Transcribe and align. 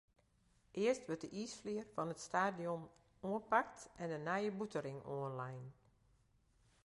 Earst 0.83 1.07
wurdt 1.07 1.23
de 1.25 1.29
iisflier 1.41 1.85
fan 1.93 2.13
it 2.13 2.21
stadion 2.29 2.81
oanpakt 3.29 3.79
en 4.01 4.07
de 4.13 4.19
nije 4.27 4.51
bûtenring 4.57 4.99
oanlein. 5.15 5.61